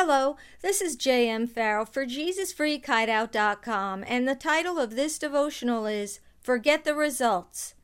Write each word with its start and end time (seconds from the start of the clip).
Hello, 0.00 0.36
this 0.62 0.80
is 0.80 0.94
J.M. 0.94 1.48
Farrell 1.48 1.84
for 1.84 2.06
JesusFreakHideout.com, 2.06 4.04
and 4.06 4.28
the 4.28 4.36
title 4.36 4.78
of 4.78 4.94
this 4.94 5.18
devotional 5.18 5.86
is 5.86 6.20
Forget 6.40 6.84
the 6.84 6.94
Results. 6.94 7.74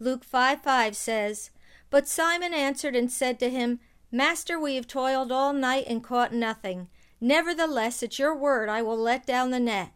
Luke 0.00 0.24
5 0.24 0.62
5 0.62 0.96
says, 0.96 1.50
But 1.90 2.08
Simon 2.08 2.54
answered 2.54 2.96
and 2.96 3.12
said 3.12 3.38
to 3.40 3.50
him, 3.50 3.80
Master, 4.10 4.58
we 4.58 4.76
have 4.76 4.86
toiled 4.86 5.30
all 5.30 5.52
night 5.52 5.84
and 5.86 6.02
caught 6.02 6.32
nothing. 6.32 6.88
Nevertheless, 7.20 8.02
at 8.02 8.18
your 8.18 8.34
word 8.34 8.70
I 8.70 8.80
will 8.80 8.96
let 8.96 9.26
down 9.26 9.50
the 9.50 9.60
net. 9.60 9.92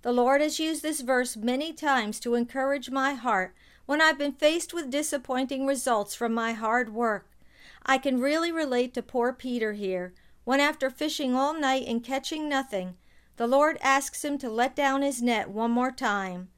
The 0.00 0.12
Lord 0.12 0.40
has 0.40 0.58
used 0.58 0.82
this 0.82 1.02
verse 1.02 1.36
many 1.36 1.74
times 1.74 2.18
to 2.20 2.34
encourage 2.34 2.88
my 2.88 3.12
heart 3.12 3.54
when 3.84 4.00
I've 4.00 4.16
been 4.16 4.32
faced 4.32 4.72
with 4.72 4.88
disappointing 4.88 5.66
results 5.66 6.14
from 6.14 6.32
my 6.32 6.54
hard 6.54 6.94
work. 6.94 7.28
I 7.84 7.98
can 7.98 8.22
really 8.22 8.50
relate 8.50 8.94
to 8.94 9.02
poor 9.02 9.34
Peter 9.34 9.74
here 9.74 10.14
when 10.48 10.60
after 10.60 10.88
fishing 10.88 11.34
all 11.34 11.52
night 11.52 11.86
and 11.86 12.02
catching 12.02 12.48
nothing, 12.48 12.96
the 13.36 13.46
Lord 13.46 13.76
asks 13.82 14.24
him 14.24 14.38
to 14.38 14.48
let 14.48 14.74
down 14.74 15.02
his 15.02 15.20
net 15.20 15.50
one 15.50 15.70
more 15.70 15.92
time. 15.92 16.48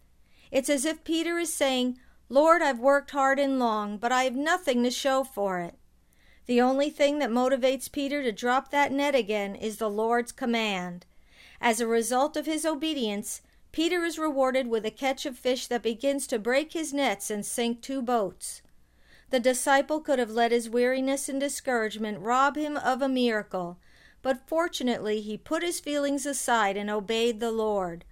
It's 0.53 0.71
as 0.71 0.85
if 0.85 1.03
Peter 1.03 1.41
is 1.41 1.53
saying, 1.53 1.99
Lord, 2.29 2.63
I've 2.63 2.79
worked 2.79 3.11
hard 3.11 3.41
and 3.41 3.59
long, 3.59 3.99
but 3.99 4.13
I 4.13 4.23
have 4.23 4.37
nothing 4.37 4.85
to 4.85 4.93
show 4.93 5.25
for 5.25 5.59
it. 5.59 5.75
The 6.47 6.61
only 6.61 6.89
thing 6.89 7.19
that 7.19 7.30
motivates 7.30 7.91
Peter 7.91 8.23
to 8.23 8.30
drop 8.30 8.71
that 8.71 8.93
net 8.93 9.16
again 9.16 9.57
is 9.57 9.79
the 9.79 9.91
Lord's 9.91 10.30
command. 10.30 11.05
As 11.61 11.80
a 11.80 11.87
result 11.88 12.37
of 12.37 12.47
his 12.47 12.65
obedience, 12.65 13.43
Peter 13.73 14.05
is 14.05 14.21
rewarded 14.21 14.69
with 14.69 14.87
a 14.87 14.93
catch 14.93 15.27
of 15.27 15.37
fish 15.37 15.66
that 15.66 15.83
begins 15.83 16.29
to 16.29 16.38
break 16.38 16.75
his 16.75 16.95
nets 16.95 17.29
and 17.29 17.45
sink 17.45 17.83
two 17.83 18.02
boats. 18.02 18.63
The 19.30 19.41
disciple 19.41 20.01
could 20.01 20.19
have 20.19 20.30
let 20.30 20.51
his 20.51 20.69
weariness 20.69 21.29
and 21.29 21.38
discouragement 21.38 22.19
rob 22.21 22.57
him 22.57 22.77
of 22.77 23.01
a 23.01 23.09
miracle, 23.09 23.79
but 24.23 24.48
fortunately 24.48 25.21
he 25.21 25.38
put 25.38 25.62
his 25.62 25.79
feelings 25.79 26.27
aside 26.27 26.77
and 26.77 26.91
obeyed 26.91 27.38
the 27.38 27.52
Lord. 27.52 28.05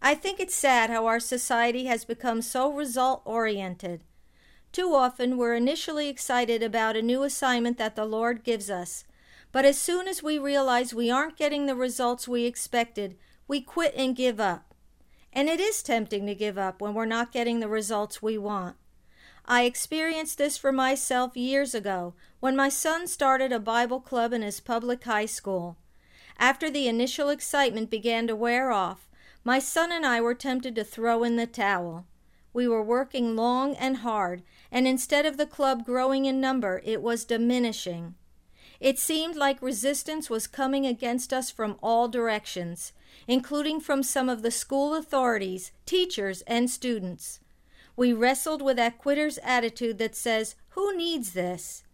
I 0.00 0.14
think 0.14 0.38
it's 0.38 0.54
sad 0.54 0.88
how 0.88 1.06
our 1.06 1.20
society 1.20 1.86
has 1.86 2.04
become 2.04 2.42
so 2.42 2.72
result 2.72 3.22
oriented. 3.24 4.04
Too 4.72 4.94
often 4.94 5.36
we're 5.36 5.54
initially 5.54 6.08
excited 6.08 6.62
about 6.62 6.96
a 6.96 7.02
new 7.02 7.24
assignment 7.24 7.76
that 7.78 7.96
the 7.96 8.04
Lord 8.04 8.44
gives 8.44 8.70
us, 8.70 9.04
but 9.50 9.64
as 9.64 9.78
soon 9.78 10.06
as 10.06 10.22
we 10.22 10.38
realize 10.38 10.94
we 10.94 11.10
aren't 11.10 11.36
getting 11.36 11.66
the 11.66 11.74
results 11.74 12.28
we 12.28 12.44
expected, 12.44 13.16
we 13.48 13.60
quit 13.60 13.94
and 13.96 14.14
give 14.14 14.38
up. 14.38 14.74
And 15.32 15.48
it 15.48 15.58
is 15.58 15.82
tempting 15.82 16.24
to 16.26 16.36
give 16.36 16.56
up 16.56 16.80
when 16.80 16.94
we're 16.94 17.04
not 17.04 17.32
getting 17.32 17.58
the 17.58 17.68
results 17.68 18.22
we 18.22 18.38
want. 18.38 18.76
I 19.52 19.64
experienced 19.64 20.38
this 20.38 20.56
for 20.56 20.70
myself 20.70 21.36
years 21.36 21.74
ago 21.74 22.14
when 22.38 22.54
my 22.54 22.68
son 22.68 23.08
started 23.08 23.50
a 23.50 23.58
Bible 23.58 23.98
club 23.98 24.32
in 24.32 24.42
his 24.42 24.60
public 24.60 25.02
high 25.02 25.26
school. 25.26 25.76
After 26.38 26.70
the 26.70 26.86
initial 26.86 27.30
excitement 27.30 27.90
began 27.90 28.28
to 28.28 28.36
wear 28.36 28.70
off, 28.70 29.08
my 29.42 29.58
son 29.58 29.90
and 29.90 30.06
I 30.06 30.20
were 30.20 30.36
tempted 30.36 30.76
to 30.76 30.84
throw 30.84 31.24
in 31.24 31.34
the 31.34 31.48
towel. 31.48 32.06
We 32.52 32.68
were 32.68 32.80
working 32.80 33.34
long 33.34 33.74
and 33.74 33.96
hard, 33.96 34.44
and 34.70 34.86
instead 34.86 35.26
of 35.26 35.36
the 35.36 35.46
club 35.46 35.84
growing 35.84 36.26
in 36.26 36.40
number, 36.40 36.80
it 36.84 37.02
was 37.02 37.24
diminishing. 37.24 38.14
It 38.78 39.00
seemed 39.00 39.34
like 39.34 39.60
resistance 39.60 40.30
was 40.30 40.46
coming 40.46 40.86
against 40.86 41.32
us 41.32 41.50
from 41.50 41.76
all 41.82 42.06
directions, 42.06 42.92
including 43.26 43.80
from 43.80 44.04
some 44.04 44.28
of 44.28 44.42
the 44.42 44.52
school 44.52 44.94
authorities, 44.94 45.72
teachers, 45.86 46.42
and 46.42 46.70
students. 46.70 47.40
We 47.96 48.12
wrestled 48.12 48.62
with 48.62 48.76
that 48.76 48.98
quitter's 48.98 49.38
attitude 49.38 49.98
that 49.98 50.14
says, 50.14 50.54
Who 50.70 50.96
needs 50.96 51.32
this? 51.32 51.84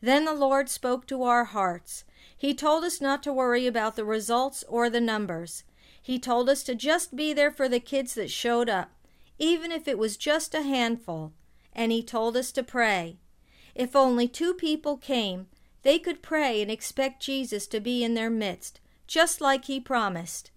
Then 0.00 0.24
the 0.24 0.34
Lord 0.34 0.68
spoke 0.68 1.06
to 1.06 1.22
our 1.22 1.44
hearts. 1.44 2.04
He 2.36 2.52
told 2.52 2.84
us 2.84 3.00
not 3.00 3.22
to 3.22 3.32
worry 3.32 3.66
about 3.66 3.96
the 3.96 4.04
results 4.04 4.64
or 4.68 4.90
the 4.90 5.00
numbers. 5.00 5.64
He 6.02 6.18
told 6.18 6.50
us 6.50 6.62
to 6.64 6.74
just 6.74 7.16
be 7.16 7.32
there 7.32 7.50
for 7.50 7.68
the 7.68 7.80
kids 7.80 8.14
that 8.14 8.30
showed 8.30 8.68
up, 8.68 8.90
even 9.38 9.72
if 9.72 9.88
it 9.88 9.98
was 9.98 10.18
just 10.18 10.54
a 10.54 10.62
handful. 10.62 11.32
And 11.72 11.90
He 11.90 12.02
told 12.02 12.36
us 12.36 12.52
to 12.52 12.62
pray. 12.62 13.16
If 13.74 13.96
only 13.96 14.28
two 14.28 14.52
people 14.52 14.98
came, 14.98 15.46
they 15.82 15.98
could 15.98 16.22
pray 16.22 16.60
and 16.60 16.70
expect 16.70 17.22
Jesus 17.22 17.66
to 17.68 17.80
be 17.80 18.04
in 18.04 18.12
their 18.14 18.30
midst, 18.30 18.80
just 19.06 19.40
like 19.40 19.64
He 19.64 19.80
promised. 19.80 20.50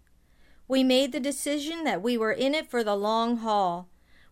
We 0.67 0.83
made 0.83 1.13
the 1.13 1.19
decision 1.19 1.85
that 1.85 2.01
we 2.01 2.17
were 2.17 2.33
in 2.33 2.53
it 2.53 2.69
for 2.69 2.83
the 2.83 2.95
long 2.95 3.37
haul. 3.37 3.87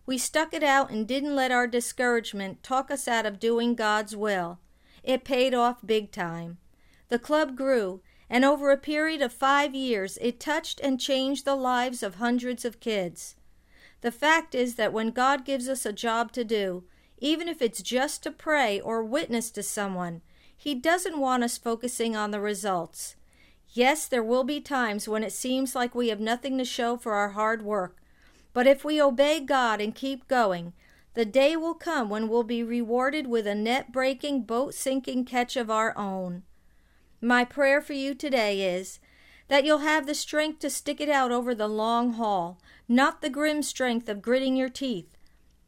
We 0.06 0.18
stuck 0.18 0.54
it 0.54 0.62
out 0.62 0.90
and 0.90 1.06
didn't 1.06 1.34
let 1.34 1.50
our 1.50 1.66
discouragement 1.66 2.62
talk 2.62 2.90
us 2.90 3.08
out 3.08 3.26
of 3.26 3.40
doing 3.40 3.74
God's 3.74 4.14
will. 4.14 4.60
It 5.02 5.24
paid 5.24 5.52
off 5.52 5.84
big 5.84 6.12
time. 6.12 6.58
The 7.08 7.18
club 7.18 7.56
grew, 7.56 8.02
and 8.30 8.44
over 8.44 8.70
a 8.70 8.76
period 8.76 9.20
of 9.20 9.32
five 9.32 9.74
years, 9.74 10.16
it 10.20 10.40
touched 10.40 10.80
and 10.80 11.00
changed 11.00 11.44
the 11.44 11.56
lives 11.56 12.02
of 12.02 12.16
hundreds 12.16 12.64
of 12.64 12.80
kids. 12.80 13.36
The 14.00 14.12
fact 14.12 14.54
is 14.54 14.76
that 14.76 14.92
when 14.92 15.10
God 15.10 15.44
gives 15.44 15.68
us 15.68 15.84
a 15.84 15.92
job 15.92 16.30
to 16.32 16.44
do, 16.44 16.84
even 17.18 17.48
if 17.48 17.60
it's 17.60 17.82
just 17.82 18.22
to 18.22 18.30
pray 18.30 18.80
or 18.80 19.02
witness 19.02 19.50
to 19.52 19.62
someone, 19.62 20.22
He 20.56 20.74
doesn't 20.74 21.18
want 21.18 21.42
us 21.42 21.58
focusing 21.58 22.14
on 22.14 22.30
the 22.30 22.40
results. 22.40 23.16
Yes, 23.70 24.06
there 24.06 24.22
will 24.22 24.44
be 24.44 24.60
times 24.60 25.08
when 25.08 25.22
it 25.22 25.32
seems 25.32 25.74
like 25.74 25.94
we 25.94 26.08
have 26.08 26.20
nothing 26.20 26.58
to 26.58 26.64
show 26.64 26.96
for 26.96 27.14
our 27.14 27.30
hard 27.30 27.62
work, 27.62 27.96
but 28.56 28.66
if 28.66 28.86
we 28.86 28.98
obey 29.02 29.38
God 29.38 29.82
and 29.82 29.94
keep 29.94 30.26
going, 30.28 30.72
the 31.12 31.26
day 31.26 31.58
will 31.58 31.74
come 31.74 32.08
when 32.08 32.26
we'll 32.26 32.42
be 32.42 32.62
rewarded 32.62 33.26
with 33.26 33.46
a 33.46 33.54
net 33.54 33.92
breaking, 33.92 34.44
boat 34.44 34.72
sinking 34.72 35.26
catch 35.26 35.56
of 35.56 35.70
our 35.70 35.92
own. 35.94 36.42
My 37.20 37.44
prayer 37.44 37.82
for 37.82 37.92
you 37.92 38.14
today 38.14 38.74
is 38.74 38.98
that 39.48 39.66
you'll 39.66 39.80
have 39.80 40.06
the 40.06 40.14
strength 40.14 40.60
to 40.60 40.70
stick 40.70 41.02
it 41.02 41.10
out 41.10 41.32
over 41.32 41.54
the 41.54 41.68
long 41.68 42.14
haul, 42.14 42.58
not 42.88 43.20
the 43.20 43.28
grim 43.28 43.62
strength 43.62 44.08
of 44.08 44.22
gritting 44.22 44.56
your 44.56 44.70
teeth, 44.70 45.18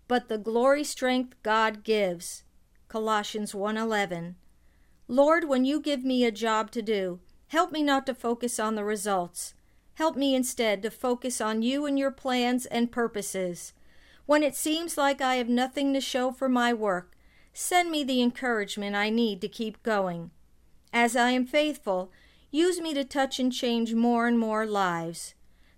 but 0.06 0.30
the 0.30 0.38
glory 0.38 0.82
strength 0.82 1.34
God 1.42 1.84
gives. 1.84 2.42
Colossians 2.88 3.52
1:11. 3.52 4.36
Lord, 5.08 5.44
when 5.44 5.66
you 5.66 5.78
give 5.78 6.04
me 6.04 6.24
a 6.24 6.32
job 6.32 6.70
to 6.70 6.80
do, 6.80 7.20
help 7.48 7.70
me 7.70 7.82
not 7.82 8.06
to 8.06 8.14
focus 8.14 8.58
on 8.58 8.76
the 8.76 8.84
results. 8.84 9.52
Help 9.98 10.14
me 10.14 10.36
instead 10.36 10.80
to 10.80 10.92
focus 10.92 11.40
on 11.40 11.60
you 11.60 11.84
and 11.84 11.98
your 11.98 12.12
plans 12.12 12.66
and 12.66 12.92
purposes. 12.92 13.72
When 14.26 14.44
it 14.44 14.54
seems 14.54 14.96
like 14.96 15.20
I 15.20 15.34
have 15.34 15.48
nothing 15.48 15.92
to 15.92 16.00
show 16.00 16.30
for 16.30 16.48
my 16.48 16.72
work, 16.72 17.16
send 17.52 17.90
me 17.90 18.04
the 18.04 18.22
encouragement 18.22 18.94
I 18.94 19.10
need 19.10 19.40
to 19.40 19.48
keep 19.48 19.82
going. 19.82 20.30
As 20.92 21.16
I 21.16 21.30
am 21.30 21.44
faithful, 21.44 22.12
use 22.52 22.80
me 22.80 22.94
to 22.94 23.02
touch 23.02 23.40
and 23.40 23.52
change 23.52 23.92
more 23.92 24.28
and 24.28 24.38
more 24.38 24.66
lives. 24.66 25.34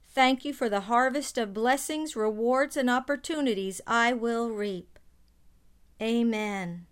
Thank 0.07 0.45
you 0.45 0.53
for 0.53 0.69
the 0.69 0.83
harvest 0.83 1.39
of 1.39 1.55
blessings, 1.55 2.15
rewards, 2.15 2.77
and 2.77 2.91
opportunities 2.91 3.81
I 3.87 4.13
will 4.13 4.51
reap. 4.51 4.99
Amen. 5.99 6.85